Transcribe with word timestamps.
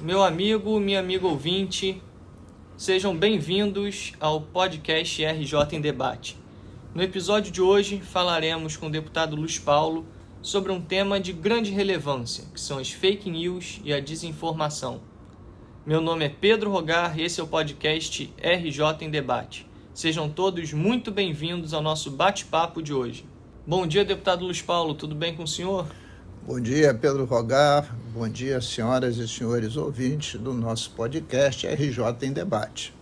meu 0.00 0.22
amigo, 0.22 0.80
minha 0.80 0.98
amiga 0.98 1.26
ouvinte, 1.26 2.02
sejam 2.74 3.14
bem-vindos 3.14 4.14
ao 4.18 4.40
podcast 4.40 5.22
RJ 5.22 5.76
em 5.76 5.80
Debate. 5.80 6.38
No 6.94 7.02
episódio 7.02 7.52
de 7.52 7.60
hoje 7.60 8.00
falaremos 8.00 8.78
com 8.78 8.86
o 8.86 8.90
deputado 8.90 9.36
Luiz 9.36 9.58
Paulo 9.58 10.06
sobre 10.40 10.72
um 10.72 10.80
tema 10.80 11.20
de 11.20 11.34
grande 11.34 11.70
relevância, 11.70 12.44
que 12.54 12.60
são 12.60 12.78
as 12.78 12.90
fake 12.90 13.30
news 13.30 13.78
e 13.84 13.92
a 13.92 14.00
desinformação. 14.00 15.02
Meu 15.84 16.00
nome 16.00 16.24
é 16.24 16.30
Pedro 16.30 16.70
Rogar 16.70 17.18
e 17.18 17.22
esse 17.22 17.38
é 17.38 17.44
o 17.44 17.48
podcast 17.48 18.32
RJ 18.38 19.04
em 19.04 19.10
Debate. 19.10 19.66
Sejam 19.92 20.30
todos 20.30 20.72
muito 20.72 21.10
bem-vindos 21.10 21.74
ao 21.74 21.82
nosso 21.82 22.10
bate-papo 22.10 22.82
de 22.82 22.94
hoje. 22.94 23.26
Bom 23.66 23.86
dia, 23.86 24.04
deputado 24.04 24.46
Luiz 24.46 24.62
Paulo, 24.62 24.94
tudo 24.94 25.14
bem 25.14 25.36
com 25.36 25.42
o 25.42 25.48
senhor? 25.48 25.86
Bom 26.52 26.58
dia, 26.58 26.92
Pedro 26.92 27.26
Rogar. 27.26 27.96
Bom 28.12 28.28
dia, 28.28 28.60
senhoras 28.60 29.18
e 29.18 29.28
senhores 29.28 29.76
ouvintes 29.76 30.34
do 30.34 30.52
nosso 30.52 30.90
podcast 30.90 31.64
RJ 31.64 32.26
em 32.26 32.32
Debate. 32.32 32.92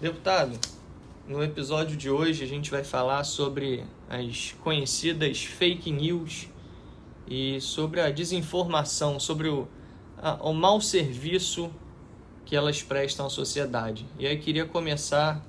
Deputado, 0.00 0.56
no 1.26 1.42
episódio 1.42 1.96
de 1.96 2.08
hoje 2.08 2.44
a 2.44 2.46
gente 2.46 2.70
vai 2.70 2.84
falar 2.84 3.24
sobre 3.24 3.82
as 4.08 4.54
conhecidas 4.62 5.42
fake 5.42 5.90
news 5.90 6.46
e 7.26 7.60
sobre 7.60 8.00
a 8.00 8.08
desinformação, 8.08 9.18
sobre 9.18 9.48
o, 9.48 9.66
a, 10.16 10.34
o 10.48 10.54
mau 10.54 10.80
serviço 10.80 11.72
que 12.44 12.54
elas 12.54 12.84
prestam 12.84 13.26
à 13.26 13.28
sociedade. 13.28 14.06
E 14.16 14.28
aí 14.28 14.38
queria 14.38 14.64
começar 14.64 15.44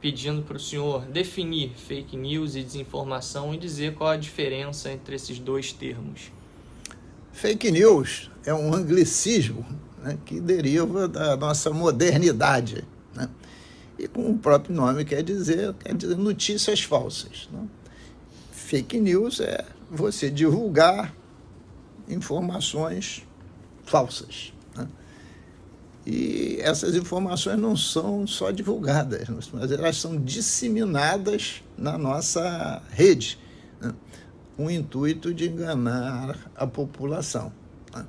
pedindo 0.00 0.42
para 0.42 0.56
o 0.56 0.60
senhor 0.60 1.04
definir 1.04 1.72
fake 1.76 2.16
news 2.16 2.56
e 2.56 2.62
desinformação 2.62 3.54
e 3.54 3.58
dizer 3.58 3.94
qual 3.94 4.10
a 4.10 4.16
diferença 4.16 4.90
entre 4.90 5.14
esses 5.14 5.38
dois 5.38 5.72
termos. 5.72 6.32
Fake 7.32 7.70
news 7.70 8.30
é 8.44 8.54
um 8.54 8.74
anglicismo 8.74 9.64
né, 10.02 10.18
que 10.24 10.40
deriva 10.40 11.06
da 11.06 11.36
nossa 11.36 11.70
modernidade. 11.70 12.84
Né? 13.14 13.28
E 13.98 14.08
com 14.08 14.30
o 14.30 14.38
próprio 14.38 14.74
nome 14.74 15.04
quer 15.04 15.22
dizer, 15.22 15.74
quer 15.74 15.94
dizer 15.94 16.16
notícias 16.16 16.82
falsas. 16.82 17.48
Né? 17.52 17.66
Fake 18.50 18.98
news 18.98 19.40
é 19.40 19.64
você 19.90 20.30
divulgar 20.30 21.14
informações 22.08 23.26
falsas. 23.84 24.52
E 26.06 26.58
essas 26.60 26.94
informações 26.94 27.58
não 27.58 27.76
são 27.76 28.26
só 28.26 28.50
divulgadas, 28.50 29.28
mas 29.52 29.70
elas 29.70 29.96
são 29.98 30.16
disseminadas 30.16 31.62
na 31.76 31.98
nossa 31.98 32.82
rede, 32.90 33.38
né? 33.80 33.94
com 34.56 34.66
o 34.66 34.70
intuito 34.70 35.34
de 35.34 35.48
enganar 35.48 36.50
a 36.56 36.66
população. 36.66 37.52
Né? 37.94 38.06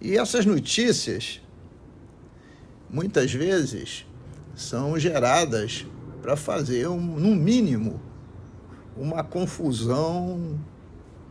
E 0.00 0.16
essas 0.16 0.46
notícias, 0.46 1.42
muitas 2.88 3.32
vezes, 3.32 4.06
são 4.54 4.98
geradas 4.98 5.84
para 6.22 6.36
fazer, 6.36 6.88
um, 6.88 7.00
no 7.00 7.36
mínimo, 7.36 8.00
uma 8.96 9.22
confusão 9.22 10.58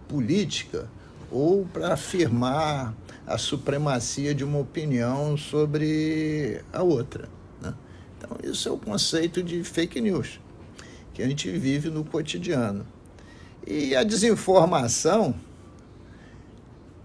política 0.08 0.88
ou 1.32 1.66
para 1.66 1.94
afirmar 1.94 2.94
a 3.26 3.38
supremacia 3.38 4.36
de 4.36 4.44
uma 4.44 4.60
opinião 4.60 5.38
sobre 5.38 6.62
a 6.72 6.84
outra. 6.84 7.30
Né? 7.62 7.74
Então, 8.18 8.38
isso 8.44 8.68
é 8.68 8.72
o 8.72 8.78
conceito 8.78 9.42
de 9.42 9.64
fake 9.64 10.02
news 10.02 10.40
que 11.14 11.22
a 11.22 11.28
gente 11.28 11.50
vive 11.52 11.90
no 11.90 12.04
cotidiano. 12.04 12.86
E 13.66 13.96
a 13.96 14.04
desinformação 14.04 15.36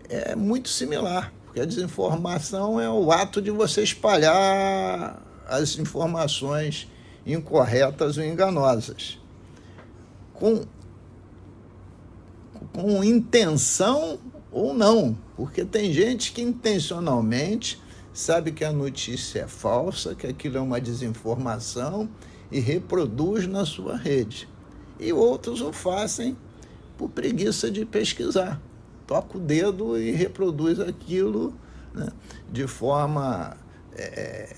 é 0.08 0.34
muito 0.34 0.69
similar, 0.69 1.33
porque 1.44 1.61
a 1.61 1.64
desinformação 1.64 2.80
é 2.80 2.89
o 2.89 3.12
ato 3.12 3.41
de 3.41 3.50
você 3.50 3.83
espalhar 3.83 5.22
as 5.46 5.78
informações 5.78 6.89
incorretas 7.27 8.17
ou 8.17 8.24
enganosas. 8.24 9.18
Com, 10.33 10.64
com 12.73 13.05
intenção 13.05 14.18
ou 14.51 14.73
não, 14.73 15.17
porque 15.36 15.64
tem 15.64 15.92
gente 15.92 16.33
que 16.33 16.42
intencionalmente 16.42 17.81
sabe 18.13 18.51
que 18.51 18.64
a 18.64 18.73
notícia 18.73 19.41
é 19.41 19.47
falsa, 19.47 20.14
que 20.14 20.27
aquilo 20.27 20.57
é 20.57 20.61
uma 20.61 20.81
desinformação 20.81 22.09
e 22.51 22.58
reproduz 22.58 23.47
na 23.47 23.64
sua 23.64 23.97
rede. 23.97 24.48
E 24.98 25.13
outros 25.13 25.61
o 25.61 25.73
fazem 25.73 26.37
por 26.97 27.08
preguiça 27.11 27.70
de 27.70 27.85
pesquisar. 27.85 28.61
Toca 29.07 29.39
o 29.39 29.41
dedo 29.41 29.97
e 29.97 30.11
reproduz 30.11 30.81
aquilo 30.81 31.55
né, 31.95 32.08
de 32.51 32.67
forma 32.67 33.57
é, 33.95 34.55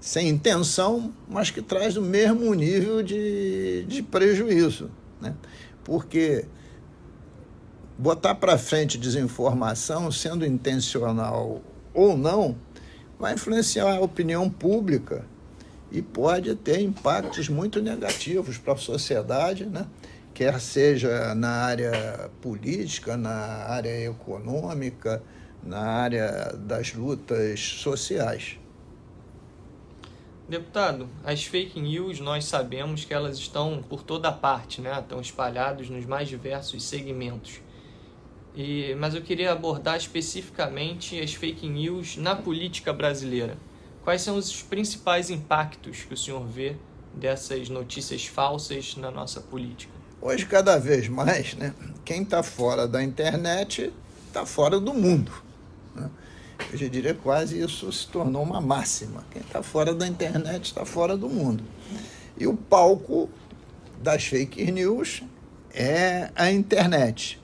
sem 0.00 0.28
intenção, 0.28 1.12
mas 1.28 1.50
que 1.50 1.60
traz 1.60 1.96
o 1.96 2.02
mesmo 2.02 2.54
nível 2.54 3.02
de, 3.02 3.84
de 3.86 4.02
prejuízo. 4.02 4.90
Né? 5.20 5.34
Porque 5.84 6.46
botar 7.98 8.34
para 8.34 8.58
frente 8.58 8.98
desinformação, 8.98 10.10
sendo 10.10 10.46
intencional 10.46 11.60
ou 11.94 12.16
não, 12.16 12.56
vai 13.18 13.34
influenciar 13.34 13.96
a 13.96 14.00
opinião 14.00 14.48
pública 14.48 15.24
e 15.90 16.00
pode 16.00 16.54
ter 16.56 16.80
impactos 16.80 17.48
muito 17.48 17.80
negativos 17.82 18.56
para 18.56 18.72
a 18.72 18.76
sociedade, 18.76 19.66
né? 19.66 19.86
quer 20.32 20.58
seja 20.60 21.34
na 21.34 21.50
área 21.50 22.30
política, 22.40 23.16
na 23.16 23.30
área 23.30 24.06
econômica, 24.08 25.22
na 25.62 25.80
área 25.80 26.52
das 26.56 26.94
lutas 26.94 27.60
sociais. 27.60 28.58
Deputado, 30.48 31.08
as 31.24 31.44
fake 31.44 31.80
news 31.80 32.18
nós 32.20 32.44
sabemos 32.46 33.04
que 33.04 33.14
elas 33.14 33.38
estão 33.38 33.82
por 33.82 34.02
toda 34.02 34.32
parte, 34.32 34.80
né? 34.80 34.98
estão 34.98 35.20
espalhadas 35.20 35.88
nos 35.88 36.04
mais 36.04 36.28
diversos 36.28 36.82
segmentos. 36.82 37.60
E, 38.54 38.94
mas 38.98 39.14
eu 39.14 39.22
queria 39.22 39.52
abordar 39.52 39.96
especificamente 39.96 41.18
as 41.18 41.32
fake 41.32 41.68
news 41.68 42.16
na 42.16 42.36
política 42.36 42.92
brasileira. 42.92 43.56
Quais 44.04 44.20
são 44.20 44.36
os 44.36 44.62
principais 44.62 45.30
impactos 45.30 46.02
que 46.02 46.12
o 46.12 46.16
senhor 46.16 46.44
vê 46.44 46.76
dessas 47.14 47.68
notícias 47.68 48.26
falsas 48.26 48.96
na 48.96 49.10
nossa 49.10 49.40
política? 49.40 49.92
Hoje, 50.20 50.44
cada 50.46 50.78
vez 50.78 51.08
mais, 51.08 51.54
né, 51.54 51.74
quem 52.04 52.22
está 52.22 52.42
fora 52.42 52.86
da 52.86 53.02
internet 53.02 53.92
está 54.28 54.44
fora 54.44 54.78
do 54.78 54.92
mundo. 54.92 55.32
Né? 55.94 56.10
Eu 56.70 56.78
já 56.78 56.88
diria 56.88 57.14
quase 57.14 57.60
isso 57.60 57.90
se 57.90 58.06
tornou 58.08 58.42
uma 58.42 58.60
máxima. 58.60 59.24
Quem 59.30 59.42
está 59.42 59.62
fora 59.62 59.94
da 59.94 60.06
internet 60.06 60.66
está 60.66 60.84
fora 60.84 61.16
do 61.16 61.28
mundo. 61.28 61.64
E 62.36 62.46
o 62.46 62.54
palco 62.54 63.30
das 64.00 64.24
fake 64.24 64.70
news 64.70 65.22
é 65.72 66.30
a 66.34 66.50
internet 66.50 67.40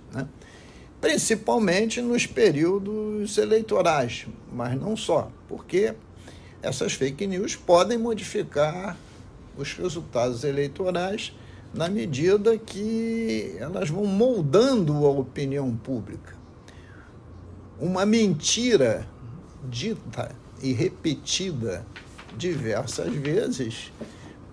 principalmente 1.00 2.00
nos 2.00 2.26
períodos 2.26 3.38
eleitorais, 3.38 4.26
mas 4.52 4.78
não 4.78 4.96
só, 4.96 5.30
porque 5.48 5.94
essas 6.60 6.92
fake 6.92 7.26
news 7.26 7.54
podem 7.54 7.96
modificar 7.96 8.96
os 9.56 9.74
resultados 9.74 10.44
eleitorais 10.44 11.32
na 11.72 11.88
medida 11.88 12.56
que 12.58 13.54
elas 13.58 13.90
vão 13.90 14.06
moldando 14.06 15.06
a 15.06 15.10
opinião 15.10 15.74
pública. 15.76 16.36
Uma 17.78 18.04
mentira 18.04 19.06
dita 19.68 20.34
e 20.60 20.72
repetida 20.72 21.86
diversas 22.36 23.12
vezes 23.14 23.92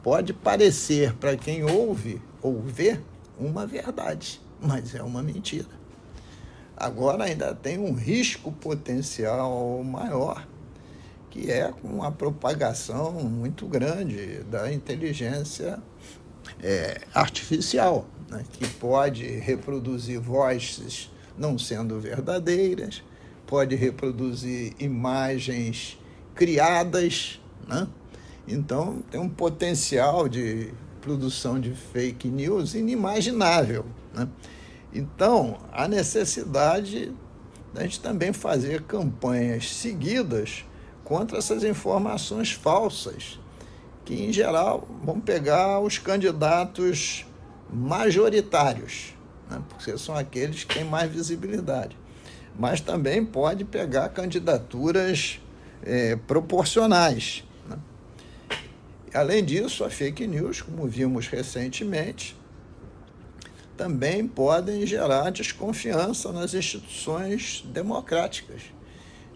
pode 0.04 0.34
parecer 0.34 1.14
para 1.14 1.36
quem 1.36 1.64
ouve 1.64 2.22
ou 2.42 2.62
vê 2.62 3.00
uma 3.40 3.66
verdade, 3.66 4.40
mas 4.62 4.94
é 4.94 5.02
uma 5.02 5.24
mentira. 5.24 5.85
Agora 6.78 7.24
ainda 7.24 7.54
tem 7.56 7.78
um 7.78 7.94
risco 7.94 8.52
potencial 8.52 9.82
maior, 9.84 10.46
que 11.30 11.50
é 11.52 11.72
com 11.72 12.04
a 12.04 12.12
propagação 12.12 13.14
muito 13.14 13.66
grande 13.66 14.44
da 14.44 14.72
inteligência 14.72 15.82
é, 16.62 17.02
artificial, 17.14 18.06
né, 18.30 18.44
que 18.52 18.68
pode 18.68 19.26
reproduzir 19.26 20.20
vozes 20.20 21.12
não 21.38 21.58
sendo 21.58 22.00
verdadeiras, 22.00 23.04
pode 23.46 23.76
reproduzir 23.76 24.74
imagens 24.80 26.00
criadas, 26.34 27.40
né? 27.68 27.88
Então 28.48 29.02
tem 29.10 29.20
um 29.20 29.30
potencial 29.30 30.28
de 30.30 30.74
produção 31.02 31.60
de 31.60 31.72
fake 31.72 32.28
news 32.28 32.74
inimaginável, 32.74 33.86
né? 34.14 34.28
Então, 34.96 35.58
há 35.74 35.90
necessidade 35.90 37.12
da 37.74 37.84
gente 37.84 38.00
também 38.00 38.32
fazer 38.32 38.84
campanhas 38.84 39.76
seguidas 39.76 40.64
contra 41.04 41.38
essas 41.38 41.66
informações 41.66 42.54
falsas, 42.54 43.38
que 44.06 44.14
em 44.14 44.32
geral 44.32 44.88
vão 45.04 45.20
pegar 45.20 45.82
os 45.82 45.98
candidatos 45.98 47.26
majoritários, 47.70 49.14
né? 49.52 49.62
porque 49.68 49.98
são 49.98 50.16
aqueles 50.16 50.64
que 50.64 50.76
têm 50.76 50.86
mais 50.86 51.12
visibilidade. 51.12 51.98
mas 52.58 52.80
também 52.80 53.26
pode 53.26 53.66
pegar 53.66 54.08
candidaturas 54.08 55.42
é, 55.84 56.16
proporcionais. 56.16 57.44
Né? 57.68 57.78
Além 59.14 59.44
disso, 59.44 59.84
a 59.84 59.90
fake 59.90 60.26
news, 60.26 60.62
como 60.62 60.88
vimos 60.88 61.28
recentemente, 61.28 62.34
também 63.78 64.28
podem 64.28 64.86
gerar 64.86 65.30
desconfiança 65.32 66.32
nas 66.32 66.54
instituições 66.54 67.64
democráticas, 67.74 68.62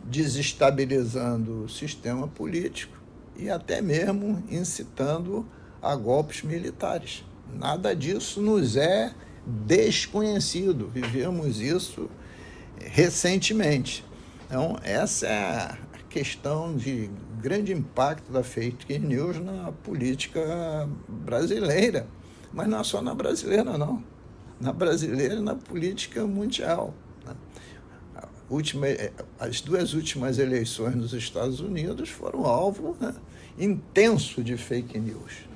desestabilizando 0.04 1.66
o 1.66 1.70
sistema 1.70 2.28
político 2.28 2.98
e 3.36 3.50
até 3.50 3.82
mesmo 3.82 4.44
incitando 4.50 5.46
a 5.82 5.96
golpes 5.96 6.42
militares. 6.42 7.24
Nada 7.54 7.96
disso 7.96 8.42
nos 8.42 8.76
é 8.76 9.14
desconhecido, 9.46 10.88
vivemos 10.88 11.60
isso 11.60 12.10
recentemente. 12.80 14.06
Então, 14.46 14.78
essa 14.84 15.28
é 15.28 15.34
a 15.34 15.78
questão 16.10 16.76
de 16.76 17.10
grande 17.42 17.72
impacto 17.74 18.32
da 18.32 18.44
fake 18.44 18.98
news 19.00 19.40
na 19.40 19.72
política 19.84 20.90
brasileira, 21.08 22.08
mas 22.54 22.68
não 22.68 22.80
é 22.80 22.84
só 22.84 23.02
na 23.02 23.14
brasileira, 23.14 23.78
não 23.78 24.04
na 24.60 24.74
brasileira 24.74 25.36
e 25.36 25.40
na 25.40 25.56
política 25.56 26.26
mundial. 26.26 26.94
Né? 27.26 27.34
Última, 28.50 28.88
eh, 28.88 29.12
as 29.40 29.62
duas 29.62 29.94
últimas 29.94 30.40
eleições 30.40 30.96
nos 30.96 31.14
Estados 31.14 31.60
Unidos 31.60 32.10
foram 32.10 32.46
alvo 32.46 32.98
né, 33.00 33.14
intenso 33.58 34.44
de 34.44 34.58
fake 34.58 35.00
news. 35.00 35.48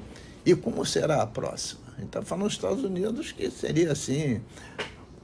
E 0.46 0.56
como 0.56 0.86
será 0.86 1.22
a 1.22 1.28
próxima? 1.28 1.82
Está 2.02 2.22
falando 2.22 2.46
dos 2.46 2.54
Estados 2.54 2.84
Unidos, 2.84 3.32
que 3.32 3.50
seria 3.50 3.92
assim, 3.92 4.42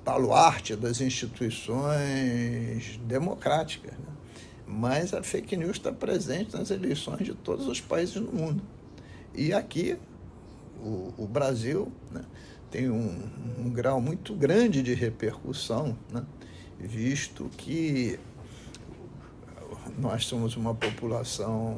baluarte 0.06 0.76
das 0.76 1.02
instituições 1.02 3.00
democráticas. 3.06 3.92
Né? 3.92 4.06
Mas 4.66 5.14
a 5.14 5.22
fake 5.22 5.58
news 5.58 5.78
está 5.78 5.92
presente 5.92 6.56
nas 6.56 6.72
eleições 6.72 7.26
de 7.26 7.34
todos 7.34 7.68
os 7.68 7.81
países 7.81 8.16
do 8.16 8.31
mundo. 8.31 8.62
E 9.36 9.52
aqui, 9.54 9.98
o, 10.81 11.14
o 11.18 11.28
Brasil, 11.28 11.92
né, 12.12 12.22
tem 12.69 12.89
um, 12.89 13.19
um 13.57 13.69
grau 13.69 14.00
muito 14.00 14.33
grande 14.36 14.83
de 14.83 14.94
repercussão, 14.94 15.98
né? 16.12 16.24
visto 16.80 17.50
que 17.57 18.19
nós 19.98 20.25
somos 20.25 20.56
uma 20.56 20.74
população 20.74 21.77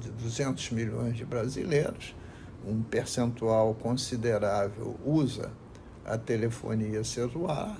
de 0.00 0.10
200 0.10 0.70
milhões 0.70 1.16
de 1.16 1.24
brasileiros, 1.24 2.14
um 2.66 2.82
percentual 2.82 3.74
considerável 3.74 4.96
usa 5.04 5.50
a 6.04 6.16
telefonia 6.16 7.02
celular 7.02 7.76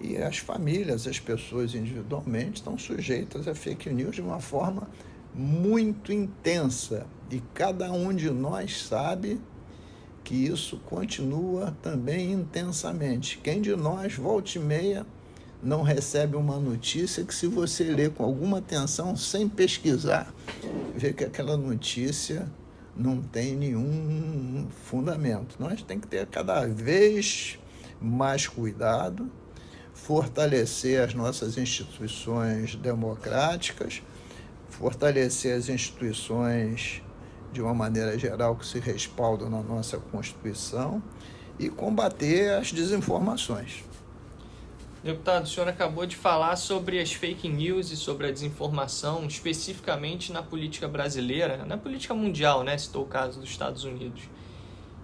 e 0.00 0.16
as 0.16 0.38
famílias, 0.38 1.06
as 1.06 1.18
pessoas 1.18 1.74
individualmente 1.74 2.56
estão 2.56 2.78
sujeitas 2.78 3.48
a 3.48 3.54
fake 3.54 3.90
news 3.90 4.14
de 4.14 4.20
uma 4.20 4.40
forma 4.40 4.88
muito 5.34 6.12
intensa 6.12 7.06
e 7.30 7.40
cada 7.54 7.90
um 7.92 8.14
de 8.14 8.30
nós 8.30 8.82
sabe 8.82 9.40
que 10.26 10.34
isso 10.34 10.76
continua 10.78 11.72
também 11.80 12.32
intensamente. 12.32 13.38
Quem 13.38 13.60
de 13.60 13.76
nós, 13.76 14.16
volta 14.16 14.58
e 14.58 14.60
meia, 14.60 15.06
não 15.62 15.82
recebe 15.82 16.34
uma 16.34 16.58
notícia 16.58 17.24
que, 17.24 17.32
se 17.32 17.46
você 17.46 17.84
ler 17.84 18.10
com 18.10 18.24
alguma 18.24 18.58
atenção, 18.58 19.14
sem 19.14 19.48
pesquisar, 19.48 20.34
vê 20.96 21.12
que 21.12 21.22
aquela 21.22 21.56
notícia 21.56 22.50
não 22.96 23.22
tem 23.22 23.54
nenhum 23.54 24.66
fundamento. 24.84 25.54
Nós 25.60 25.80
temos 25.82 26.02
que 26.02 26.08
ter 26.08 26.26
cada 26.26 26.66
vez 26.66 27.56
mais 28.00 28.48
cuidado, 28.48 29.30
fortalecer 29.94 31.02
as 31.02 31.14
nossas 31.14 31.56
instituições 31.56 32.74
democráticas, 32.74 34.02
fortalecer 34.68 35.56
as 35.56 35.68
instituições 35.68 37.00
de 37.52 37.62
uma 37.62 37.74
maneira 37.74 38.18
geral, 38.18 38.56
que 38.56 38.66
se 38.66 38.78
respaldam 38.78 39.48
na 39.48 39.60
nossa 39.60 39.98
Constituição 39.98 41.02
e 41.58 41.68
combater 41.68 42.54
as 42.54 42.72
desinformações. 42.72 43.84
Deputado, 45.02 45.44
o 45.44 45.46
senhor 45.46 45.68
acabou 45.68 46.04
de 46.04 46.16
falar 46.16 46.56
sobre 46.56 46.98
as 46.98 47.12
fake 47.12 47.48
news 47.48 47.92
e 47.92 47.96
sobre 47.96 48.26
a 48.26 48.32
desinformação, 48.32 49.24
especificamente 49.24 50.32
na 50.32 50.42
política 50.42 50.88
brasileira, 50.88 51.64
na 51.64 51.78
política 51.78 52.12
mundial, 52.12 52.64
né? 52.64 52.76
Citou 52.76 53.04
o 53.04 53.06
caso 53.06 53.38
dos 53.38 53.48
Estados 53.48 53.84
Unidos. 53.84 54.22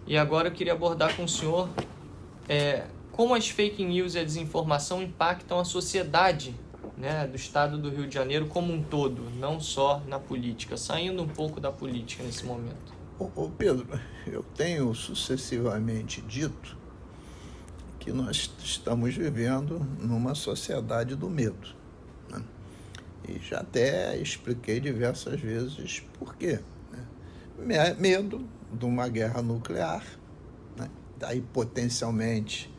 E 0.07 0.19
agora 0.19 0.49
eu 0.49 0.53
queria 0.53 0.73
abordar 0.73 1.17
com 1.17 1.25
o 1.25 1.29
senhor 1.29 1.69
é, 2.49 2.87
como 3.13 3.35
as 3.35 3.49
fake 3.49 3.85
news 3.85 4.15
e 4.15 4.19
a 4.19 4.25
desinformação 4.25 5.01
impactam 5.03 5.61
a 5.61 5.65
sociedade 5.65 6.55
né, 7.03 7.27
do 7.27 7.35
estado 7.35 7.79
do 7.79 7.91
Rio 7.91 8.07
de 8.07 8.15
Janeiro 8.15 8.47
como 8.47 8.73
um 8.73 8.81
todo, 8.81 9.29
não 9.37 9.59
só 9.59 10.01
na 10.07 10.21
política, 10.21 10.77
saindo 10.77 11.21
um 11.21 11.27
pouco 11.27 11.61
da 11.61 11.73
política 11.73 12.23
nesse 12.23 12.47
momento. 12.47 12.95
Ô 13.19 13.49
Pedro, 13.49 13.89
eu 14.25 14.45
tenho 14.55 14.95
sucessivamente 14.95 16.23
dito 16.23 16.79
que 17.99 18.13
nós 18.13 18.55
estamos 18.63 19.17
vivendo 19.17 19.81
numa 20.01 20.37
sociedade 20.37 21.17
do 21.17 21.29
medo. 21.29 21.75
Né? 22.31 22.41
E 23.29 23.39
já 23.41 23.59
até 23.59 24.17
expliquei 24.17 24.79
diversas 24.79 25.41
vezes 25.41 26.05
por 26.21 26.37
quê. 26.37 26.61
Né? 27.59 27.97
Medo 27.99 28.47
de 28.73 28.85
uma 28.85 29.09
guerra 29.09 29.43
nuclear, 29.43 30.05
né? 30.77 30.89
daí 31.19 31.41
potencialmente 31.41 32.72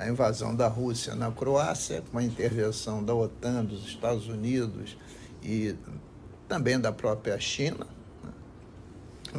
a 0.00 0.08
invasão 0.08 0.56
da 0.56 0.66
Rússia 0.66 1.14
na 1.14 1.30
Croácia, 1.30 2.02
com 2.10 2.16
a 2.16 2.22
intervenção 2.22 3.04
da 3.04 3.14
OTAN, 3.14 3.64
dos 3.66 3.86
Estados 3.86 4.28
Unidos 4.28 4.96
e 5.42 5.74
também 6.48 6.80
da 6.80 6.90
própria 6.90 7.38
China. 7.38 7.86
Né? 8.24 8.32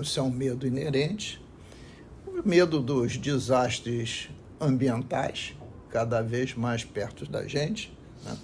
Isso 0.01 0.19
é 0.19 0.23
um 0.23 0.29
medo 0.29 0.67
inerente. 0.67 1.43
O 2.27 2.47
medo 2.47 2.79
dos 2.79 3.17
desastres 3.17 4.29
ambientais, 4.59 5.55
cada 5.89 6.21
vez 6.21 6.53
mais 6.53 6.83
perto 6.83 7.25
da 7.25 7.47
gente, 7.47 7.91
né? 8.23 8.37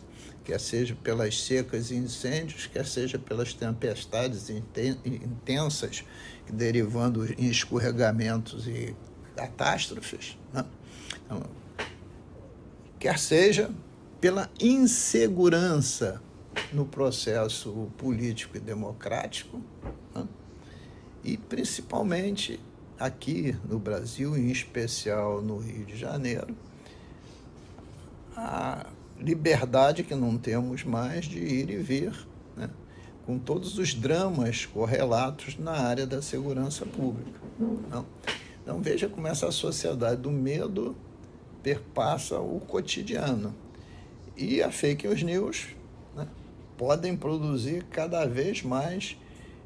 quer 0.43 0.59
seja 0.59 0.95
pelas 0.95 1.39
secas 1.39 1.91
e 1.91 1.95
incêndios, 1.95 2.65
quer 2.65 2.87
seja 2.87 3.19
pelas 3.19 3.53
tempestades 3.53 4.49
intensas, 4.49 6.03
derivando 6.51 7.31
em 7.39 7.47
escorregamentos 7.47 8.67
e 8.67 8.95
catástrofes. 9.35 10.35
Né? 10.51 10.65
Então, 11.23 11.43
quer 12.99 13.19
seja 13.19 13.69
pela 14.19 14.49
insegurança 14.59 16.21
no 16.73 16.85
processo 16.85 17.89
político 17.97 18.57
e 18.57 18.59
democrático, 18.59 19.61
né? 20.13 20.27
e 21.23 21.37
principalmente 21.37 22.59
aqui 22.99 23.55
no 23.69 23.77
Brasil, 23.77 24.35
em 24.35 24.49
especial 24.49 25.41
no 25.41 25.57
Rio 25.57 25.85
de 25.85 25.95
Janeiro, 25.95 26.55
a 28.35 28.87
liberdade 29.19 30.03
que 30.03 30.15
não 30.15 30.37
temos 30.37 30.83
mais 30.83 31.25
de 31.25 31.39
ir 31.39 31.69
e 31.69 31.77
vir, 31.77 32.13
né? 32.55 32.69
com 33.25 33.37
todos 33.37 33.77
os 33.77 33.93
dramas 33.93 34.65
correlatos 34.65 35.57
na 35.57 35.73
área 35.73 36.07
da 36.07 36.21
segurança 36.21 36.85
pública. 36.85 37.39
Então, 37.59 38.05
então 38.63 38.81
veja 38.81 39.07
como 39.07 39.27
essa 39.27 39.51
sociedade 39.51 40.21
do 40.21 40.31
medo 40.31 40.95
perpassa 41.67 42.39
o 42.39 42.61
cotidiano. 42.61 43.53
E 44.37 44.63
a 44.63 44.71
fake 44.71 45.05
news 45.25 45.75
né, 46.15 46.25
podem 46.77 47.17
produzir 47.17 47.83
cada 47.91 48.25
vez 48.25 48.63
mais 48.63 49.17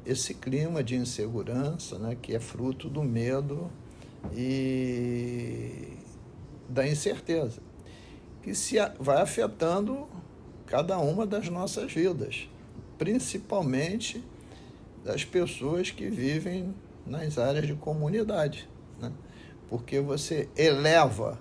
esse 0.04 0.34
clima 0.34 0.82
de 0.82 0.96
insegurança, 0.96 2.00
né, 2.00 2.16
que 2.20 2.34
é 2.34 2.40
fruto 2.40 2.88
do 2.88 3.04
medo 3.04 3.70
e 4.34 5.92
da 6.68 6.88
incerteza, 6.88 7.60
que 8.42 8.52
se 8.52 8.78
vai 8.98 9.22
afetando 9.22 10.08
cada 10.66 10.98
uma 10.98 11.24
das 11.24 11.48
nossas 11.48 11.92
vidas, 11.92 12.48
principalmente 12.98 14.24
das 15.04 15.24
pessoas 15.24 15.92
que 15.92 16.08
vivem 16.08 16.74
nas 17.06 17.38
áreas 17.38 17.68
de 17.68 17.74
comunidade, 17.74 18.68
né? 19.00 19.12
porque 19.68 20.00
você 20.00 20.48
eleva 20.56 21.38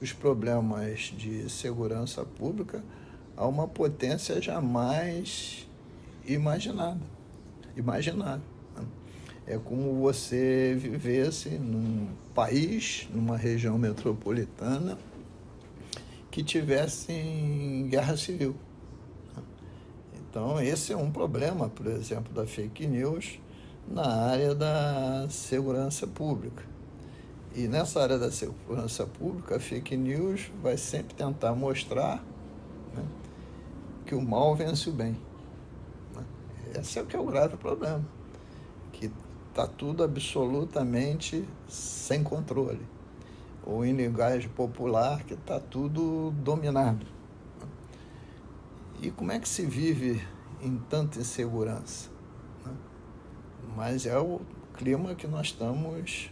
os 0.00 0.12
problemas 0.12 1.12
de 1.16 1.50
segurança 1.50 2.24
pública 2.24 2.82
a 3.36 3.46
uma 3.46 3.66
potência 3.68 4.40
jamais 4.40 5.66
imaginada. 6.26 7.00
Imaginada. 7.76 8.42
Né? 8.76 8.84
É 9.46 9.58
como 9.58 10.00
você 10.00 10.76
vivesse 10.78 11.50
num 11.50 12.08
país, 12.34 13.08
numa 13.12 13.36
região 13.36 13.78
metropolitana, 13.78 14.98
que 16.30 16.42
tivesse 16.42 17.86
guerra 17.88 18.16
civil. 18.16 18.54
Então, 20.14 20.60
esse 20.60 20.92
é 20.92 20.96
um 20.96 21.10
problema, 21.10 21.68
por 21.68 21.86
exemplo, 21.86 22.32
da 22.32 22.46
fake 22.46 22.86
news 22.86 23.40
na 23.90 24.06
área 24.06 24.54
da 24.54 25.26
segurança 25.30 26.06
pública. 26.06 26.62
E 27.58 27.66
nessa 27.66 28.00
área 28.00 28.16
da 28.16 28.30
segurança 28.30 29.04
pública, 29.04 29.56
a 29.56 29.58
fake 29.58 29.96
news 29.96 30.48
vai 30.62 30.76
sempre 30.76 31.12
tentar 31.16 31.56
mostrar 31.56 32.22
né, 32.94 33.04
que 34.06 34.14
o 34.14 34.22
mal 34.22 34.54
vence 34.54 34.88
o 34.88 34.92
bem. 34.92 35.16
Né? 36.14 36.24
Esse 36.76 37.00
é 37.00 37.02
o 37.02 37.06
que 37.06 37.16
é 37.16 37.18
o 37.18 37.26
grave 37.26 37.56
problema, 37.56 38.06
que 38.92 39.10
está 39.50 39.66
tudo 39.66 40.04
absolutamente 40.04 41.44
sem 41.66 42.22
controle. 42.22 42.86
Ou 43.66 43.84
em 43.84 43.92
linguagem 43.92 44.48
popular, 44.50 45.24
que 45.24 45.34
está 45.34 45.58
tudo 45.58 46.30
dominado. 46.36 47.08
E 49.02 49.10
como 49.10 49.32
é 49.32 49.40
que 49.40 49.48
se 49.48 49.66
vive 49.66 50.24
em 50.62 50.78
tanta 50.88 51.18
insegurança? 51.18 52.08
Né? 52.64 52.72
Mas 53.74 54.06
é 54.06 54.16
o 54.16 54.40
clima 54.76 55.16
que 55.16 55.26
nós 55.26 55.48
estamos 55.48 56.30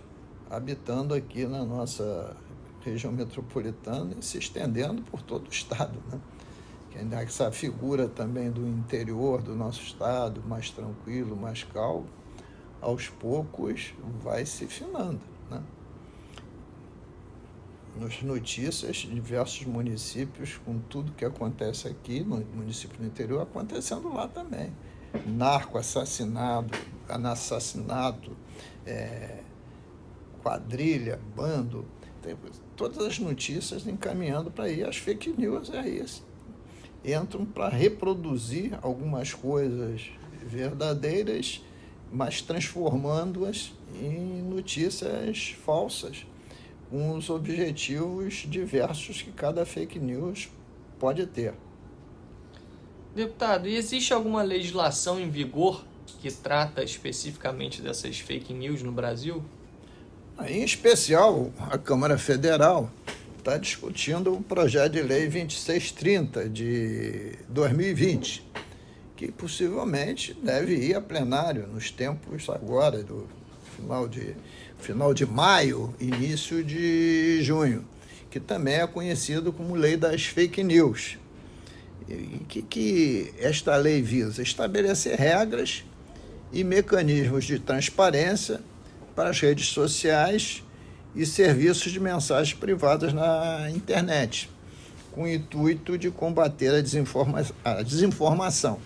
habitando 0.51 1.15
aqui 1.15 1.47
na 1.47 1.65
nossa 1.65 2.37
região 2.81 3.13
metropolitana 3.13 4.15
e 4.19 4.25
se 4.25 4.39
estendendo 4.39 5.03
por 5.03 5.21
todo 5.23 5.47
o 5.47 5.51
estado. 5.51 5.99
Né? 6.11 6.21
Que 6.91 6.99
ainda 6.99 7.21
essa 7.23 7.51
figura 7.51 8.09
também 8.09 8.51
do 8.51 8.67
interior 8.67 9.43
do 9.43 9.55
nosso 9.55 9.83
estado, 9.83 10.43
mais 10.47 10.71
tranquilo, 10.71 11.37
mais 11.37 11.65
calmo, 11.65 12.07
aos 12.81 13.09
poucos 13.09 13.95
vai 14.23 14.47
se 14.47 14.67
finando. 14.67 15.21
Né? 15.51 15.63
Nas 17.99 18.23
notícias, 18.23 18.99
diversos 18.99 19.67
municípios, 19.67 20.61
com 20.65 20.79
tudo 20.79 21.13
que 21.13 21.25
acontece 21.25 21.89
aqui, 21.89 22.21
no 22.21 22.37
município 22.55 22.99
do 22.99 23.07
interior, 23.07 23.43
acontecendo 23.43 24.13
lá 24.13 24.29
também. 24.29 24.73
Narco, 25.27 25.79
assassinado, 25.79 26.77
assassinato, 27.09 28.37
é, 28.85 29.41
quadrilha, 30.47 31.19
bando, 31.35 31.85
tem, 32.23 32.37
todas 32.77 33.05
as 33.05 33.19
notícias 33.19 33.85
encaminhando 33.85 34.49
para 34.49 34.67
aí, 34.67 34.85
as 34.85 34.97
fake 34.97 35.35
news 35.37 35.71
é 35.71 35.89
isso. 35.89 36.25
Entram 37.05 37.45
para 37.45 37.69
reproduzir 37.69 38.79
algumas 38.81 39.35
coisas 39.35 40.09
verdadeiras, 40.41 41.61
mas 42.13 42.41
transformando-as 42.41 43.73
em 44.01 44.41
notícias 44.41 45.57
falsas 45.65 46.25
com 46.89 47.17
os 47.17 47.29
objetivos 47.29 48.45
diversos 48.47 49.23
que 49.23 49.33
cada 49.33 49.67
fake 49.67 49.99
news 49.99 50.49
pode 50.97 51.27
ter. 51.27 51.55
Deputado, 53.17 53.67
e 53.67 53.75
existe 53.75 54.13
alguma 54.13 54.43
legislação 54.43 55.19
em 55.19 55.29
vigor 55.29 55.85
que 56.21 56.31
trata 56.31 56.85
especificamente 56.85 57.83
dessas 57.83 58.21
fake 58.21 58.55
news 58.55 58.81
no 58.81 58.93
Brasil? 58.93 59.43
Em 60.45 60.63
especial, 60.63 61.51
a 61.59 61.79
Câmara 61.79 62.19
Federal 62.19 62.91
está 63.39 63.57
discutindo 63.57 64.35
o 64.35 64.43
projeto 64.43 64.93
de 64.93 65.03
lei 65.03 65.23
2630 65.23 66.49
de 66.51 67.33
2020, 67.49 68.47
que 69.17 69.33
possivelmente 69.33 70.35
deve 70.35 70.75
ir 70.75 70.95
a 70.95 71.01
plenário 71.01 71.67
nos 71.67 71.91
tempos 71.91 72.51
agora 72.51 73.03
do 73.03 73.27
final 73.77 74.07
de 74.07 74.37
final 74.79 75.15
de 75.15 75.25
maio, 75.25 75.95
início 75.99 76.63
de 76.63 77.43
junho, 77.43 77.83
que 78.31 78.39
também 78.39 78.75
é 78.75 78.87
conhecido 78.87 79.51
como 79.55 79.75
lei 79.75 79.97
das 79.97 80.27
fake 80.27 80.63
news. 80.63 81.19
E 82.07 82.43
que, 82.47 82.61
que 82.61 83.35
esta 83.39 83.75
lei 83.77 84.03
visa? 84.03 84.43
Estabelecer 84.43 85.19
regras 85.19 85.83
e 86.53 86.63
mecanismos 86.63 87.47
de 87.47 87.59
transparência 87.59 88.61
para 89.17 89.31
as 89.31 89.41
redes 89.41 89.69
sociais 89.69 90.63
e 91.15 91.25
serviços 91.25 91.91
de 91.91 91.99
mensagens 91.99 92.55
privadas 92.55 93.15
na 93.15 93.71
internet, 93.71 94.51
com 95.11 95.23
o 95.23 95.29
intuito 95.29 95.97
de 95.97 96.11
combater 96.11 96.75
a, 96.75 96.83
desinforma 96.83 97.43
a 97.65 97.83
desinformação. 97.83 98.79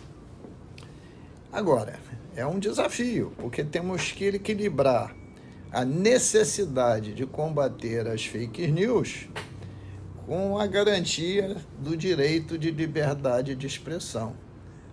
Agora, 1.52 1.98
é 2.36 2.46
um 2.46 2.60
desafio, 2.60 3.32
porque 3.36 3.64
temos 3.64 4.12
que 4.12 4.26
equilibrar 4.26 5.14
a 5.72 5.84
necessidade 5.84 7.12
de 7.12 7.26
combater 7.26 8.06
as 8.06 8.24
fake 8.24 8.68
news 8.68 9.28
com 10.26 10.56
a 10.56 10.66
garantia 10.66 11.56
do 11.76 11.96
direito 11.96 12.56
de 12.56 12.70
liberdade 12.70 13.56
de 13.56 13.66
expressão. 13.66 14.36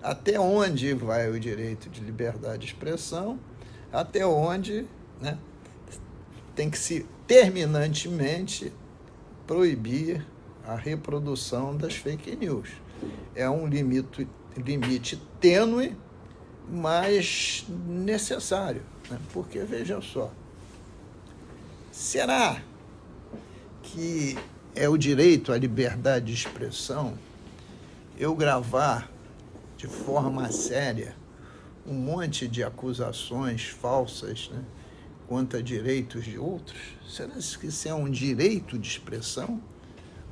Até 0.02 0.40
onde 0.40 0.96
vai 0.96 1.30
o 1.30 1.40
direito 1.40 1.90
de 1.90 2.02
liberdade 2.02 2.60
de 2.60 2.66
expressão? 2.66 3.40
Até 3.92 4.26
onde 4.26 4.88
né, 5.22 5.38
tem 6.56 6.70
que 6.70 6.78
se 6.78 7.06
terminantemente 7.26 8.72
proibir 9.46 10.26
a 10.66 10.76
reprodução 10.76 11.76
das 11.76 11.96
fake 11.96 12.36
news. 12.36 12.70
É 13.36 13.50
um 13.50 13.68
limite, 13.68 14.28
limite 14.56 15.22
tênue, 15.40 15.96
mas 16.70 17.66
necessário. 17.88 18.82
Né? 19.10 19.18
Porque, 19.32 19.60
veja 19.60 20.02
só, 20.02 20.32
Será 21.98 22.62
que 23.82 24.38
é 24.76 24.88
o 24.88 24.96
direito 24.96 25.52
à 25.52 25.58
liberdade 25.58 26.28
de 26.28 26.34
expressão 26.36 27.18
eu 28.20 28.36
gravar 28.36 29.12
de 29.76 29.88
forma 29.88 30.52
séria 30.52 31.16
um 31.88 31.96
monte 31.96 32.48
de 32.48 32.64
acusações 32.64 33.70
falsas 33.70 34.52
né, 34.54 34.62
quanto 35.28 35.58
a 35.58 35.62
direitos 35.62 36.26
de 36.26 36.38
outros? 36.38 36.80
Será 37.08 37.34
que 37.34 37.68
isso 37.68 37.88
é 37.88 37.94
um 37.94 38.10
direito 38.10 38.78
de 38.78 38.88
expressão? 38.88 39.62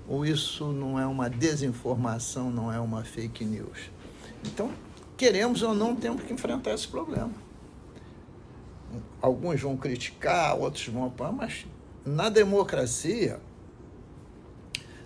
Ou 0.08 0.26
isso 0.26 0.72
não 0.72 1.00
é 1.00 1.06
uma 1.06 1.30
desinformação, 1.30 2.52
não 2.52 2.72
é 2.72 2.80
uma 2.80 3.04
fake 3.04 3.44
news? 3.44 3.90
Então, 4.46 4.72
queremos 5.18 5.62
ou 5.62 5.74
não, 5.74 5.96
temos 5.96 6.24
que 6.24 6.34
enfrentar 6.34 6.74
esse 6.74 6.88
problema 6.88 7.46
alguns 9.22 9.62
vão 9.62 9.76
criticar, 9.76 10.58
outros 10.58 10.88
vão 10.88 11.06
apoiar, 11.06 11.32
mas 11.32 11.66
na 12.06 12.30
democracia 12.30 13.40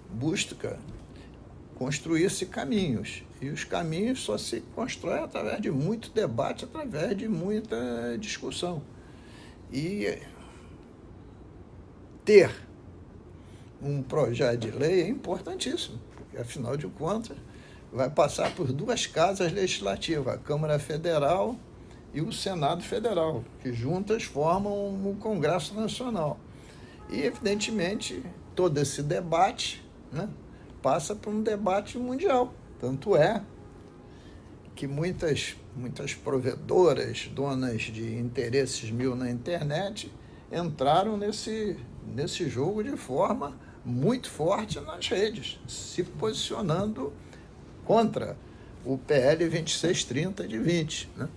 busca 0.09 0.79
construir-se 1.75 2.45
caminhos. 2.45 3.23
E 3.41 3.49
os 3.49 3.63
caminhos 3.63 4.19
só 4.19 4.37
se 4.37 4.61
constroem 4.75 5.23
através 5.23 5.61
de 5.61 5.71
muito 5.71 6.11
debate, 6.11 6.65
através 6.65 7.17
de 7.17 7.27
muita 7.27 8.17
discussão. 8.19 8.81
E 9.71 10.17
ter 12.25 12.51
um 13.81 14.01
projeto 14.01 14.59
de 14.59 14.71
lei 14.71 15.03
é 15.03 15.07
importantíssimo, 15.07 15.99
porque 16.15 16.37
afinal 16.37 16.75
de 16.75 16.87
contas 16.87 17.37
vai 17.91 18.09
passar 18.09 18.53
por 18.55 18.71
duas 18.71 19.07
casas 19.07 19.51
legislativas, 19.51 20.35
a 20.35 20.37
Câmara 20.37 20.77
Federal 20.79 21.55
e 22.13 22.21
o 22.21 22.31
Senado 22.31 22.83
Federal, 22.83 23.43
que 23.61 23.73
juntas 23.73 24.23
formam 24.23 24.71
o 24.73 25.15
Congresso 25.19 25.73
Nacional. 25.73 26.39
E, 27.09 27.21
evidentemente, 27.21 28.23
todo 28.55 28.77
esse 28.77 29.01
debate 29.01 29.83
né, 30.11 30.29
passa 30.81 31.15
por 31.15 31.33
um 31.33 31.41
debate 31.41 31.97
mundial. 31.97 32.53
Tanto 32.79 33.15
é 33.15 33.43
que 34.75 34.87
muitas, 34.87 35.55
muitas 35.75 36.13
provedoras, 36.13 37.29
donas 37.33 37.83
de 37.83 38.15
interesses 38.17 38.89
mil 38.91 39.15
na 39.15 39.29
internet, 39.29 40.11
entraram 40.51 41.17
nesse, 41.17 41.77
nesse 42.07 42.49
jogo 42.49 42.83
de 42.83 42.97
forma 42.97 43.57
muito 43.85 44.29
forte 44.29 44.79
nas 44.79 45.07
redes, 45.07 45.59
se 45.67 46.03
posicionando 46.03 47.13
contra 47.85 48.37
o 48.85 48.97
PL 48.97 49.37
2630 49.49 50.47
de 50.47 50.59
20. 50.59 51.09
Né? 51.15 51.29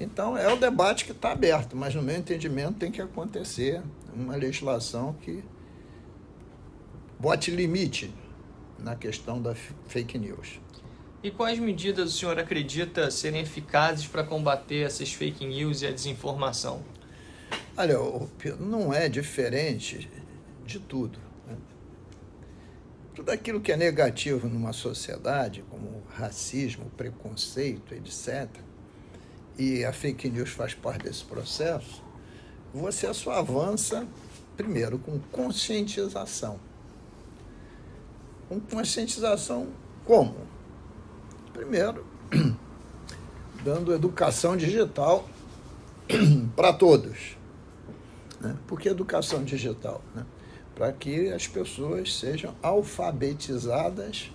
Então, 0.00 0.36
é 0.36 0.52
o 0.52 0.56
debate 0.56 1.04
que 1.04 1.12
está 1.12 1.32
aberto, 1.32 1.76
mas, 1.76 1.94
no 1.94 2.02
meu 2.02 2.16
entendimento, 2.16 2.74
tem 2.74 2.90
que 2.90 3.00
acontecer 3.00 3.82
uma 4.14 4.36
legislação 4.36 5.14
que 5.22 5.42
bote 7.18 7.50
limite 7.50 8.12
na 8.78 8.94
questão 8.94 9.42
da 9.42 9.54
fake 9.54 10.18
news. 10.18 10.60
E 11.20 11.32
quais 11.32 11.58
medidas 11.58 12.14
o 12.14 12.16
senhor 12.16 12.38
acredita 12.38 13.10
serem 13.10 13.40
eficazes 13.40 14.06
para 14.06 14.22
combater 14.22 14.86
essas 14.86 15.12
fake 15.12 15.44
news 15.44 15.82
e 15.82 15.86
a 15.86 15.90
desinformação? 15.90 16.80
Olha, 17.76 17.96
não 18.60 18.94
é 18.94 19.08
diferente 19.08 20.08
de 20.64 20.78
tudo. 20.78 21.18
Né? 21.46 21.56
Tudo 23.16 23.30
aquilo 23.30 23.60
que 23.60 23.72
é 23.72 23.76
negativo 23.76 24.48
numa 24.48 24.72
sociedade, 24.72 25.64
como 25.68 26.04
racismo, 26.08 26.88
preconceito, 26.96 27.94
etc., 27.94 28.48
e 29.58 29.84
a 29.84 29.92
fake 29.92 30.30
news 30.30 30.50
faz 30.50 30.72
parte 30.72 31.02
desse 31.02 31.24
processo, 31.24 32.00
você 32.72 33.12
só 33.12 33.32
avança, 33.32 34.06
primeiro, 34.56 35.00
com 35.00 35.18
conscientização. 35.32 36.60
Com 38.48 38.60
conscientização 38.60 39.66
como? 40.04 40.57
Primeiro, 41.58 42.06
dando 43.64 43.92
educação 43.92 44.56
digital 44.56 45.28
para 46.54 46.72
todos. 46.72 47.36
Né? 48.40 48.54
Por 48.68 48.80
que 48.80 48.88
educação 48.88 49.42
digital? 49.42 50.00
Né? 50.14 50.24
Para 50.72 50.92
que 50.92 51.32
as 51.32 51.48
pessoas 51.48 52.16
sejam 52.16 52.54
alfabetizadas 52.62 54.30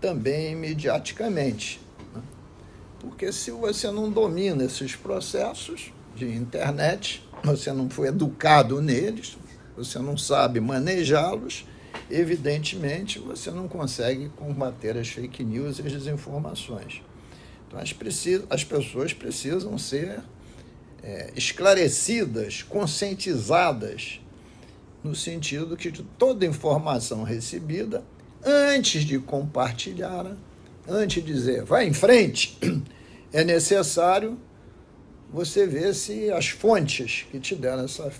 também 0.00 0.54
mediaticamente. 0.54 1.80
Né? 2.14 2.22
Porque 3.00 3.32
se 3.32 3.50
você 3.50 3.90
não 3.90 4.08
domina 4.08 4.62
esses 4.62 4.94
processos 4.94 5.92
de 6.14 6.32
internet, 6.36 7.28
você 7.42 7.72
não 7.72 7.90
foi 7.90 8.06
educado 8.06 8.80
neles, 8.80 9.36
você 9.76 9.98
não 9.98 10.16
sabe 10.16 10.60
manejá-los, 10.60 11.66
evidentemente 12.10 13.18
você 13.18 13.50
não 13.50 13.68
consegue 13.68 14.28
combater 14.30 14.96
as 14.96 15.08
fake 15.08 15.44
news 15.44 15.78
e 15.78 15.82
as 15.82 15.92
desinformações. 15.92 17.02
Então 17.66 17.78
as, 17.78 17.94
as 18.50 18.64
pessoas 18.64 19.12
precisam 19.12 19.76
ser 19.78 20.22
é, 21.02 21.32
esclarecidas, 21.36 22.62
conscientizadas, 22.62 24.20
no 25.02 25.14
sentido 25.14 25.76
que 25.76 25.90
de 25.90 26.02
toda 26.02 26.46
informação 26.46 27.22
recebida, 27.24 28.02
antes 28.42 29.04
de 29.04 29.18
compartilhar, 29.18 30.34
antes 30.88 31.22
de 31.22 31.32
dizer 31.32 31.64
vai 31.64 31.86
em 31.86 31.92
frente, 31.92 32.58
é 33.32 33.44
necessário 33.44 34.38
você 35.30 35.66
ver 35.66 35.94
se 35.94 36.30
as 36.30 36.48
fontes 36.48 37.26
que 37.30 37.38
te 37.38 37.54
deram 37.54 37.84
essa 37.84 38.10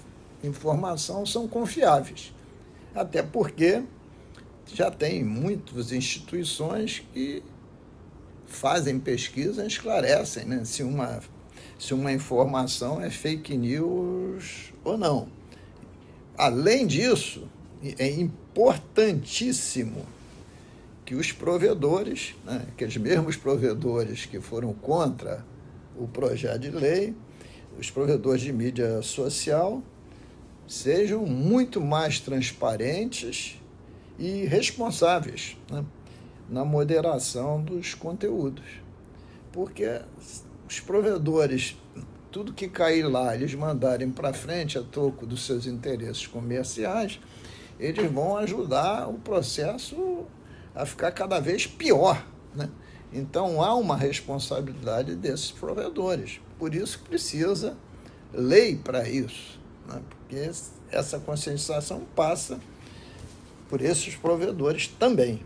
informação 0.43 1.25
são 1.25 1.49
confiáveis. 1.49 2.34
Até 2.95 3.23
porque 3.23 3.83
já 4.73 4.91
tem 4.91 5.25
muitas 5.25 5.93
instituições 5.93 7.03
que 7.13 7.43
fazem 8.47 8.99
pesquisa 8.99 9.65
e 9.65 9.67
esclarecem 9.67 10.45
né, 10.45 10.65
se, 10.65 10.83
uma, 10.83 11.21
se 11.79 11.93
uma 11.93 12.13
informação 12.13 13.01
é 13.01 13.11
fake 13.11 13.57
news 13.57 14.73
ou 14.85 14.97
não. 14.97 15.29
Além 16.37 16.87
disso, 16.87 17.49
é 17.99 18.11
importantíssimo 18.11 20.07
que 21.05 21.15
os 21.15 21.33
provedores, 21.33 22.35
né, 22.45 22.65
aqueles 22.69 22.97
mesmos 22.97 23.37
provedores 23.37 24.25
que 24.25 24.41
foram 24.41 24.73
contra 24.73 25.45
o 25.97 26.09
projeto 26.09 26.61
de 26.61 26.71
lei, 26.71 27.15
os 27.79 27.91
provedores 27.91 28.41
de 28.41 28.53
mídia 28.53 29.03
social, 29.03 29.83
sejam 30.67 31.27
muito 31.27 31.81
mais 31.81 32.21
transparentes 32.21 33.61
e 34.19 34.45
responsáveis 34.45 35.57
né, 35.71 35.85
na 36.49 36.65
moderação 36.65 37.63
dos 37.63 37.95
conteúdos. 37.95 38.65
Porque 39.53 40.01
os 40.69 40.81
provedores 40.81 41.77
tudo 42.35 42.53
que 42.53 42.67
cair 42.67 43.05
lá, 43.05 43.33
eles 43.33 43.55
mandarem 43.55 44.11
para 44.11 44.33
frente 44.33 44.77
a 44.77 44.83
troco 44.83 45.25
dos 45.25 45.47
seus 45.47 45.69
interesses 45.69 46.27
comerciais, 46.27 47.21
eles 47.79 48.11
vão 48.11 48.37
ajudar 48.37 49.09
o 49.09 49.15
processo 49.15 50.25
a 50.75 50.85
ficar 50.85 51.13
cada 51.13 51.39
vez 51.39 51.65
pior. 51.65 52.27
Né? 52.53 52.69
Então 53.13 53.63
há 53.63 53.73
uma 53.77 53.97
responsabilidade 53.97 55.15
desses 55.15 55.53
provedores. 55.53 56.41
Por 56.59 56.75
isso 56.75 56.99
precisa 57.09 57.77
lei 58.33 58.75
para 58.75 59.09
isso, 59.09 59.61
né? 59.87 60.01
porque 60.09 60.51
essa 60.91 61.19
conscientização 61.21 62.03
passa 62.15 62.61
por 63.69 63.81
esses 63.81 64.15
provedores 64.15 64.89
também. 64.89 65.41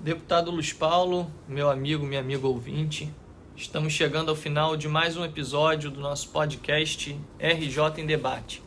Deputado 0.00 0.50
Luiz 0.50 0.72
Paulo, 0.72 1.30
meu 1.46 1.68
amigo, 1.68 2.06
minha 2.06 2.20
amiga 2.20 2.46
ouvinte, 2.46 3.12
Estamos 3.60 3.92
chegando 3.92 4.30
ao 4.30 4.34
final 4.34 4.74
de 4.74 4.88
mais 4.88 5.18
um 5.18 5.24
episódio 5.24 5.90
do 5.90 6.00
nosso 6.00 6.30
podcast 6.30 7.14
RJ 7.38 8.00
em 8.00 8.06
Debate. 8.06 8.62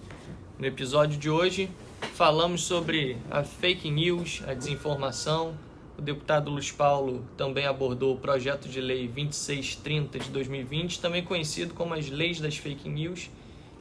No 0.59 0.67
episódio 0.67 1.17
de 1.17 1.31
hoje, 1.31 1.67
falamos 2.13 2.63
sobre 2.63 3.17
a 3.31 3.43
fake 3.43 3.89
news, 3.89 4.43
a 4.45 4.53
desinformação. 4.53 5.57
O 5.97 6.01
deputado 6.01 6.51
Luiz 6.51 6.71
Paulo 6.71 7.25
também 7.35 7.65
abordou 7.65 8.13
o 8.13 8.19
projeto 8.19 8.69
de 8.69 8.79
lei 8.79 9.07
2630 9.07 10.19
de 10.19 10.29
2020, 10.29 11.01
também 11.01 11.23
conhecido 11.23 11.73
como 11.73 11.95
as 11.95 12.07
leis 12.11 12.39
das 12.39 12.57
fake 12.57 12.87
news, 12.87 13.31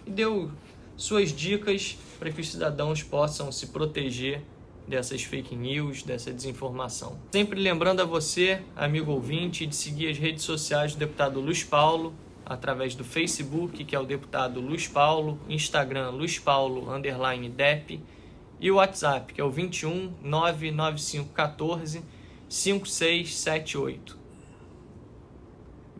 e 0.06 0.10
deu 0.10 0.50
suas 0.96 1.32
dicas 1.32 1.96
para 2.18 2.30
que 2.30 2.40
os 2.40 2.50
cidadãos 2.50 3.02
possam 3.02 3.50
se 3.50 3.68
proteger 3.68 4.42
dessas 4.86 5.22
fake 5.22 5.54
news, 5.54 6.02
dessa 6.02 6.32
desinformação. 6.32 7.18
Sempre 7.32 7.60
lembrando 7.60 8.00
a 8.00 8.04
você, 8.04 8.60
amigo 8.76 9.12
ouvinte, 9.12 9.66
de 9.66 9.74
seguir 9.74 10.08
as 10.08 10.18
redes 10.18 10.44
sociais 10.44 10.94
do 10.94 10.98
deputado 10.98 11.40
Luiz 11.40 11.64
Paulo, 11.64 12.12
através 12.44 12.94
do 12.94 13.04
Facebook, 13.04 13.84
que 13.84 13.94
é 13.94 13.98
o 13.98 14.04
deputado 14.04 14.60
Luiz 14.60 14.86
Paulo, 14.88 15.38
Instagram 15.48 16.10
Luiz 16.10 16.38
Paulo 16.38 16.92
underline 16.92 17.48
DEP 17.48 18.00
e 18.60 18.70
o 18.70 18.76
WhatsApp, 18.76 19.32
que 19.32 19.40
é 19.40 19.44
o 19.44 19.50
21 19.50 20.12
99514 20.22 22.02
5678. 22.48 24.21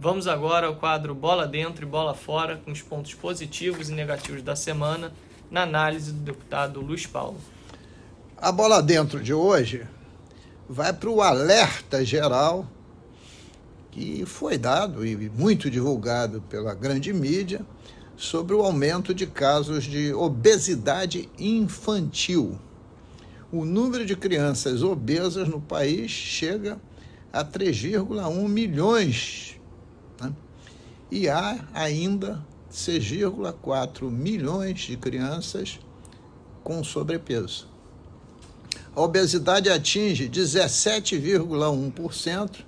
Vamos 0.03 0.27
agora 0.27 0.67
ao 0.67 0.75
quadro 0.75 1.15
Bola 1.15 1.47
Dentro 1.47 1.87
e 1.87 1.89
Bola 1.89 2.13
Fora, 2.13 2.57
com 2.57 2.73
os 2.73 2.83
pontos 2.83 3.15
positivos 3.15 3.89
e 3.89 3.93
negativos 3.93 4.43
da 4.43 4.57
semana, 4.57 5.13
na 5.49 5.63
análise 5.63 6.11
do 6.11 6.19
deputado 6.19 6.81
Luiz 6.81 7.07
Paulo. 7.07 7.37
A 8.37 8.51
bola 8.51 8.83
dentro 8.83 9.23
de 9.23 9.33
hoje 9.33 9.87
vai 10.69 10.93
para 10.93 11.09
o 11.09 11.23
alerta 11.23 12.05
geral 12.05 12.67
que 13.93 14.27
foi 14.27 14.59
dado 14.59 15.07
e 15.07 15.31
muito 15.31 15.71
divulgado 15.71 16.43
pela 16.51 16.75
grande 16.75 17.13
mídia 17.13 17.65
sobre 18.17 18.57
o 18.57 18.63
aumento 18.63 19.15
de 19.15 19.29
casos 19.29 19.85
de 19.85 20.13
obesidade 20.13 21.29
infantil. 21.39 22.59
O 23.53 23.65
número 23.65 24.05
de 24.05 24.17
crianças 24.17 24.83
obesas 24.83 25.47
no 25.47 25.61
país 25.61 26.11
chega 26.11 26.77
a 27.33 27.45
3,1 27.45 28.49
milhões. 28.49 29.62
E 31.13 31.29
há 31.29 31.69
ainda 31.75 32.43
6,4 32.73 34.11
milhões 34.11 34.81
de 34.81 34.97
crianças 34.97 35.79
com 36.65 36.83
sobrepeso 36.83 37.71
a 38.95 39.01
obesidade 39.01 39.71
atinge 39.71 40.29
17,1% 40.29 42.63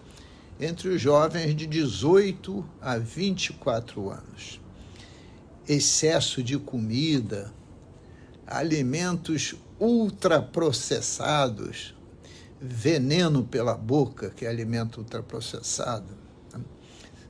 entre 0.58 0.88
os 0.88 0.98
jovens 0.98 1.54
de 1.54 1.66
18 1.66 2.64
a 2.80 2.96
24 2.96 4.08
anos. 4.08 4.58
Excesso 5.68 6.42
de 6.42 6.58
comida, 6.58 7.52
alimentos 8.46 9.54
ultraprocessados, 9.78 11.94
veneno 12.58 13.44
pela 13.44 13.74
boca, 13.74 14.30
que 14.30 14.46
é 14.46 14.48
alimento 14.48 15.00
ultraprocessado? 15.00 16.23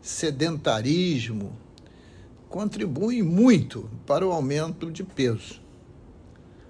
Sedentarismo, 0.04 1.58
contribuem 2.48 3.24
muito 3.24 3.90
para 4.06 4.24
o 4.24 4.30
aumento 4.30 4.92
de 4.92 5.02
peso 5.02 5.64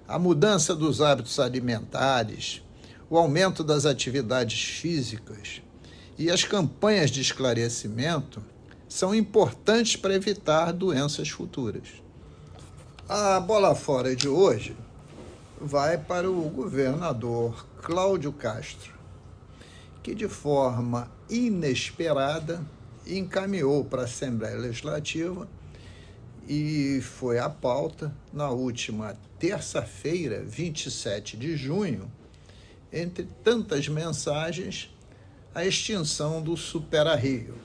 a 0.07 0.19
mudança 0.19 0.75
dos 0.75 1.01
hábitos 1.01 1.39
alimentares, 1.39 2.61
o 3.09 3.17
aumento 3.17 3.63
das 3.63 3.85
atividades 3.85 4.63
físicas 4.63 5.61
e 6.17 6.29
as 6.29 6.43
campanhas 6.43 7.09
de 7.09 7.21
esclarecimento 7.21 8.41
são 8.87 9.15
importantes 9.15 9.95
para 9.95 10.13
evitar 10.13 10.71
doenças 10.71 11.29
futuras. 11.29 11.87
A 13.09 13.39
bola 13.39 13.73
fora 13.73 14.15
de 14.15 14.27
hoje 14.27 14.77
vai 15.59 15.97
para 15.97 16.29
o 16.29 16.49
governador 16.49 17.65
Cláudio 17.81 18.31
Castro, 18.31 18.93
que 20.03 20.13
de 20.13 20.27
forma 20.27 21.11
inesperada 21.29 22.63
encaminhou 23.07 23.85
para 23.85 24.01
a 24.01 24.05
Assembleia 24.05 24.57
Legislativa 24.57 25.47
e 26.47 26.99
foi 27.01 27.39
à 27.39 27.49
pauta 27.49 28.13
na 28.31 28.49
última 28.49 29.17
terça-feira, 29.39 30.43
27 30.43 31.37
de 31.37 31.55
junho, 31.55 32.11
entre 32.91 33.27
tantas 33.43 33.87
mensagens, 33.87 34.93
a 35.53 35.65
extinção 35.65 36.41
do 36.41 36.55
Supera 36.55 37.15
Rio. 37.15 37.55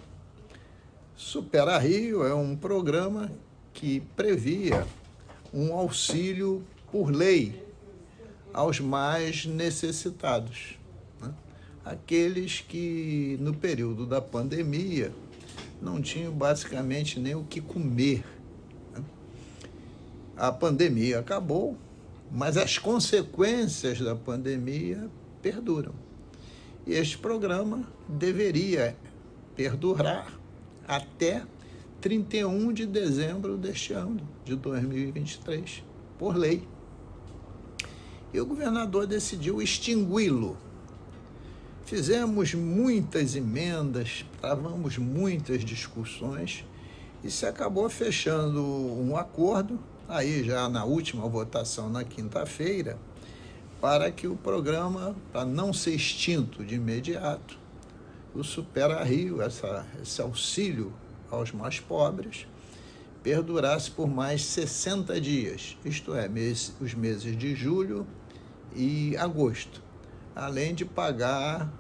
Supera 1.17 1.79
Rio 1.79 2.25
é 2.25 2.35
um 2.35 2.57
programa 2.57 3.31
que 3.73 4.01
previa 4.17 4.87
um 5.53 5.75
auxílio 5.75 6.65
por 6.91 7.11
lei 7.11 7.67
aos 8.53 8.81
mais 8.81 9.47
necessitados, 9.47 10.79
né? 11.21 11.33
aqueles 11.85 12.61
que 12.61 13.37
no 13.41 13.55
período 13.55 14.07
da 14.07 14.21
pandemia 14.21 15.13
não 15.81 16.01
tinham 16.01 16.33
basicamente 16.33 17.19
nem 17.19 17.35
o 17.35 17.45
que 17.45 17.61
comer 17.61 18.25
a 20.41 20.51
pandemia 20.51 21.19
acabou, 21.19 21.77
mas 22.33 22.57
as 22.57 22.79
consequências 22.79 24.01
da 24.01 24.17
pandemia 24.17 25.11
perduram. 25.43 25.93
E 26.87 26.95
este 26.95 27.19
programa 27.19 27.87
deveria 28.09 28.97
perdurar 29.55 30.33
até 30.89 31.43
31 32.01 32.73
de 32.73 32.87
dezembro 32.87 33.59
deste 33.59 33.93
ano, 33.93 34.27
de 34.43 34.57
2023, 34.57 35.85
por 36.19 36.35
lei. 36.35 36.67
E 38.33 38.41
o 38.41 38.47
governador 38.47 39.07
decidiu 39.07 39.61
extingui-lo. 39.61 40.57
Fizemos 41.91 42.55
muitas 42.55 43.35
emendas, 43.35 44.25
travamos 44.41 44.97
muitas 44.97 45.65
discussões 45.65 46.65
e 47.25 47.29
se 47.29 47.45
acabou 47.45 47.91
fechando 47.91 48.63
um 48.63 49.17
acordo, 49.17 49.77
aí 50.09 50.45
já 50.45 50.69
na 50.69 50.85
última 50.85 51.29
votação 51.29 51.91
na 51.91 52.05
quinta-feira, 52.05 52.97
para 53.81 54.09
que 54.13 54.29
o 54.29 54.37
programa, 54.37 55.17
para 55.33 55.45
não 55.45 55.73
ser 55.73 55.97
extinto 55.97 56.65
de 56.65 56.77
imediato, 56.77 57.59
o 58.33 58.45
Supera 58.45 59.03
Rio, 59.03 59.43
essa, 59.43 59.85
esse 60.01 60.23
auxílio 60.23 60.93
aos 61.29 61.51
mais 61.51 61.81
pobres, 61.81 62.47
perdurasse 63.21 63.91
por 63.91 64.07
mais 64.07 64.45
60 64.45 65.21
dias, 65.21 65.77
isto 65.85 66.15
é, 66.15 66.29
mês, 66.29 66.73
os 66.81 66.95
meses 66.95 67.37
de 67.37 67.53
julho 67.57 68.07
e 68.77 69.17
agosto, 69.17 69.83
além 70.37 70.73
de 70.73 70.85
pagar 70.85 71.80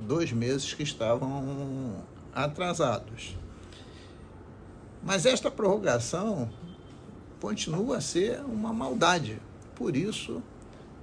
dois 0.00 0.32
meses 0.32 0.74
que 0.74 0.82
estavam 0.82 1.96
atrasados. 2.34 3.36
Mas 5.02 5.26
esta 5.26 5.50
prorrogação 5.50 6.50
continua 7.40 7.98
a 7.98 8.00
ser 8.00 8.40
uma 8.40 8.72
maldade, 8.72 9.40
por 9.74 9.96
isso 9.96 10.42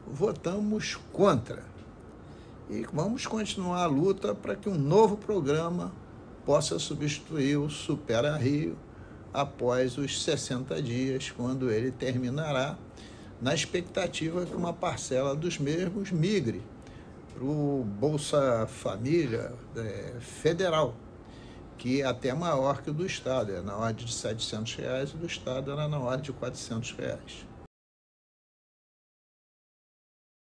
votamos 0.05 0.97
contra. 1.11 1.63
E 2.69 2.85
vamos 2.93 3.25
continuar 3.25 3.83
a 3.83 3.87
luta 3.87 4.35
para 4.35 4.55
que 4.55 4.69
um 4.69 4.77
novo 4.77 5.17
programa 5.17 5.91
possa 6.45 6.77
substituir 6.77 7.57
o 7.57 7.69
Supera 7.69 8.35
Rio 8.35 8.77
após 9.33 9.97
os 9.97 10.23
60 10.23 10.81
dias, 10.81 11.31
quando 11.31 11.71
ele 11.71 11.91
terminará, 11.91 12.77
na 13.41 13.53
expectativa 13.53 14.45
que 14.45 14.55
uma 14.55 14.73
parcela 14.73 15.35
dos 15.35 15.57
mesmos 15.59 16.11
migre 16.11 16.61
para 17.37 17.45
o 17.45 17.83
Bolsa 17.83 18.65
Família 18.65 19.53
é, 19.75 20.19
Federal, 20.19 20.95
que 21.77 22.01
é 22.01 22.05
até 22.05 22.33
maior 22.33 22.81
que 22.81 22.89
o 22.89 22.93
do 22.93 23.05
Estado, 23.05 23.51
é 23.51 23.61
na 23.61 23.77
ordem 23.77 24.05
de 24.05 24.11
700 24.11 24.75
reais, 24.75 25.11
e 25.11 25.17
do 25.17 25.27
Estado 25.27 25.71
era 25.71 25.87
na 25.87 25.99
ordem 25.99 26.23
de 26.23 26.33
400 26.33 26.93
reais. 26.93 27.45